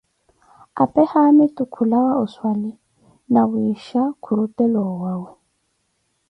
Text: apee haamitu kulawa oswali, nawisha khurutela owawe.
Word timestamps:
apee 0.81 1.07
haamitu 1.11 1.63
kulawa 1.73 2.11
oswali, 2.23 2.71
nawisha 3.33 4.01
khurutela 4.23 4.79
owawe. 4.91 5.29